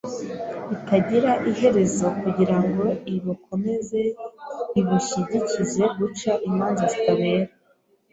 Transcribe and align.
bitagira 0.69 1.31
iherezo 1.51 2.07
kugira 2.21 2.57
ngo 2.65 2.85
ibukomeze 3.13 4.01
ibushyigikize 4.79 5.83
guca 5.97 6.31
imanza 6.47 6.83
zitabera 6.93 7.49